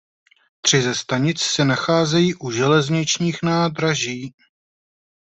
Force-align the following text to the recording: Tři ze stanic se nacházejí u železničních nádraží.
Tři 0.61 0.81
ze 0.81 0.95
stanic 0.95 1.41
se 1.41 1.65
nacházejí 1.65 2.35
u 2.35 2.51
železničních 2.51 3.43
nádraží. 3.43 4.33